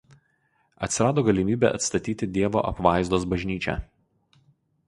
[0.85, 3.77] Atsirado galimybė atstatyti Dievo Apvaizdos bažnyčią.